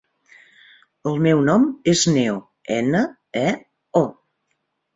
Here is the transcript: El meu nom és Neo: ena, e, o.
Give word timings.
El 1.11 1.19
meu 1.25 1.43
nom 1.49 1.67
és 1.93 2.03
Neo: 2.15 2.41
ena, 2.79 3.05
e, 3.45 3.47
o. 4.05 4.05